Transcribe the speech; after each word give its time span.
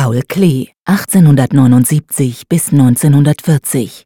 Paul 0.00 0.22
Klee, 0.28 0.68
1879 0.84 2.46
bis 2.48 2.70
1940. 2.70 4.04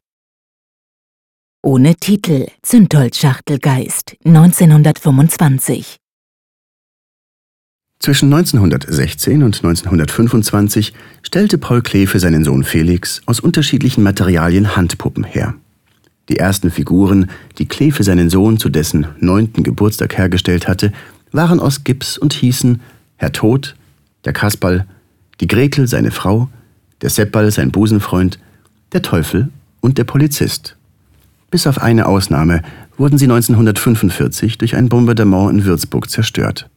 Ohne 1.61 1.93
Titel 1.93 2.47
Zündholzschachtelgeist, 2.63 4.15
1925. 4.25 5.97
Zwischen 7.99 8.33
1916 8.33 9.43
und 9.43 9.63
1925 9.63 10.93
stellte 11.21 11.59
Paul 11.59 11.83
Klee 11.83 12.07
für 12.07 12.19
seinen 12.19 12.43
Sohn 12.43 12.63
Felix 12.63 13.21
aus 13.27 13.39
unterschiedlichen 13.39 14.01
Materialien 14.01 14.75
Handpuppen 14.75 15.23
her. 15.23 15.53
Die 16.27 16.37
ersten 16.37 16.71
Figuren, 16.71 17.29
die 17.59 17.67
Klee 17.67 17.91
für 17.91 18.03
seinen 18.03 18.31
Sohn 18.31 18.57
zu 18.57 18.69
dessen 18.69 19.05
neunten 19.19 19.61
Geburtstag 19.61 20.17
hergestellt 20.17 20.67
hatte, 20.67 20.91
waren 21.31 21.59
aus 21.59 21.83
Gips 21.83 22.17
und 22.17 22.33
hießen 22.33 22.81
Herr 23.17 23.31
Tod, 23.31 23.75
der 24.25 24.33
Kasperl, 24.33 24.87
die 25.39 25.47
Gretel 25.47 25.87
seine 25.87 26.11
Frau, 26.11 26.49
der 27.01 27.09
Seppal 27.09 27.51
sein 27.51 27.71
Busenfreund, 27.71 28.39
der 28.93 29.01
Teufel 29.01 29.49
und 29.81 29.97
der 29.97 30.03
Polizist. 30.03 30.77
Bis 31.51 31.67
auf 31.67 31.81
eine 31.81 32.07
Ausnahme 32.07 32.61
wurden 32.97 33.17
sie 33.17 33.25
1945 33.25 34.57
durch 34.57 34.75
ein 34.75 34.89
Bombardement 34.89 35.51
in 35.51 35.65
Würzburg 35.65 36.09
zerstört. 36.09 36.69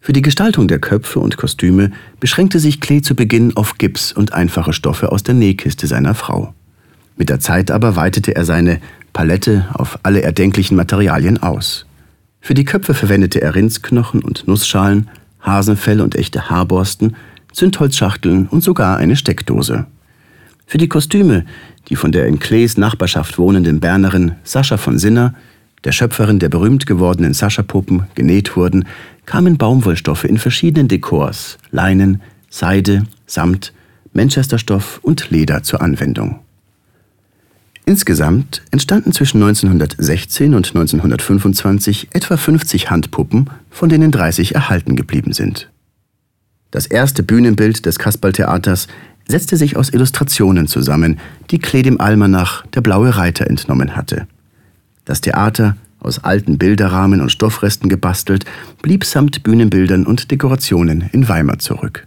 Für 0.00 0.12
die 0.14 0.22
Gestaltung 0.22 0.66
der 0.66 0.78
Köpfe 0.78 1.20
und 1.20 1.36
Kostüme 1.36 1.92
beschränkte 2.20 2.58
sich 2.58 2.80
Klee 2.80 3.02
zu 3.02 3.14
Beginn 3.14 3.54
auf 3.56 3.76
Gips 3.76 4.12
und 4.12 4.32
einfache 4.32 4.72
Stoffe 4.72 5.12
aus 5.12 5.22
der 5.22 5.34
Nähkiste 5.34 5.86
seiner 5.86 6.14
Frau. 6.14 6.54
Mit 7.16 7.28
der 7.28 7.38
Zeit 7.38 7.70
aber 7.70 7.96
weitete 7.96 8.34
er 8.34 8.46
seine 8.46 8.80
Palette 9.12 9.68
auf 9.74 9.98
alle 10.02 10.22
erdenklichen 10.22 10.76
Materialien 10.76 11.42
aus. 11.42 11.84
Für 12.40 12.54
die 12.54 12.64
Köpfe 12.64 12.94
verwendete 12.94 13.42
er 13.42 13.54
Rindsknochen 13.54 14.22
und 14.22 14.48
Nussschalen, 14.48 15.10
Hasenfell 15.42 16.00
und 16.00 16.16
echte 16.16 16.50
Haarborsten, 16.50 17.16
Zündholzschachteln 17.52 18.46
und 18.46 18.62
sogar 18.62 18.96
eine 18.96 19.16
Steckdose. 19.16 19.86
Für 20.66 20.78
die 20.78 20.88
Kostüme, 20.88 21.44
die 21.88 21.96
von 21.96 22.12
der 22.12 22.26
in 22.26 22.38
Klees 22.38 22.76
Nachbarschaft 22.76 23.38
wohnenden 23.38 23.80
Bernerin 23.80 24.36
Sascha 24.44 24.76
von 24.76 24.98
Sinner, 24.98 25.34
der 25.84 25.92
Schöpferin 25.92 26.38
der 26.38 26.48
berühmt 26.48 26.86
gewordenen 26.86 27.34
Sascha-Puppen, 27.34 28.04
genäht 28.14 28.54
wurden, 28.54 28.86
kamen 29.26 29.56
Baumwollstoffe 29.56 30.24
in 30.24 30.38
verschiedenen 30.38 30.88
Dekors, 30.88 31.58
Leinen, 31.70 32.20
Seide, 32.50 33.04
Samt, 33.26 33.72
Manchesterstoff 34.12 35.00
und 35.02 35.30
Leder 35.30 35.62
zur 35.62 35.80
Anwendung. 35.80 36.40
Insgesamt 37.90 38.62
entstanden 38.70 39.10
zwischen 39.10 39.42
1916 39.42 40.54
und 40.54 40.68
1925 40.68 42.10
etwa 42.12 42.36
50 42.36 42.88
Handpuppen, 42.88 43.50
von 43.68 43.88
denen 43.88 44.12
30 44.12 44.54
erhalten 44.54 44.94
geblieben 44.94 45.32
sind. 45.32 45.68
Das 46.70 46.86
erste 46.86 47.24
Bühnenbild 47.24 47.84
des 47.86 47.98
Kasperltheaters 47.98 48.86
setzte 49.26 49.56
sich 49.56 49.76
aus 49.76 49.90
Illustrationen 49.92 50.68
zusammen, 50.68 51.18
die 51.50 51.58
Klee 51.58 51.82
dem 51.82 52.00
Almanach 52.00 52.64
Der 52.74 52.80
blaue 52.80 53.16
Reiter 53.16 53.48
entnommen 53.48 53.96
hatte. 53.96 54.28
Das 55.04 55.20
Theater, 55.20 55.76
aus 55.98 56.22
alten 56.22 56.58
Bilderrahmen 56.58 57.20
und 57.20 57.32
Stoffresten 57.32 57.88
gebastelt, 57.88 58.44
blieb 58.82 59.04
samt 59.04 59.42
Bühnenbildern 59.42 60.06
und 60.06 60.30
Dekorationen 60.30 61.10
in 61.10 61.28
Weimar 61.28 61.58
zurück. 61.58 62.06